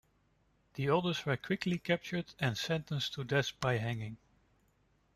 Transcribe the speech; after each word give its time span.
The 0.73 0.89
others 0.89 1.23
were 1.27 1.37
quickly 1.37 1.73
recaptured 1.73 2.33
and 2.39 2.57
sentenced 2.57 3.13
to 3.13 3.23
death 3.23 3.51
by 3.59 3.77
hanging. 3.77 4.17